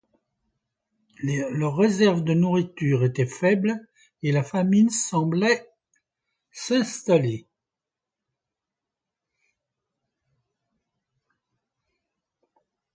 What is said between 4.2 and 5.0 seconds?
et la famine